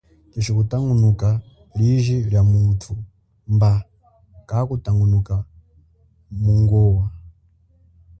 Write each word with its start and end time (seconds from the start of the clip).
Keshi 0.31 0.51
kutangunuka 0.57 1.27
liji 1.77 2.15
lia 2.29 2.41
muthu, 2.49 2.93
mba 3.53 3.71
kakutangunuka 4.49 5.35
mungowa. 6.43 7.05